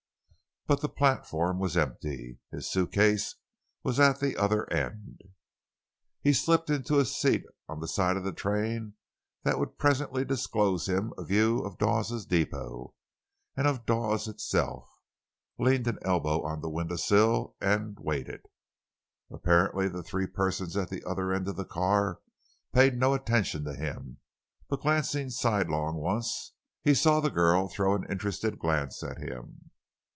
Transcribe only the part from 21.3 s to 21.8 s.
end of the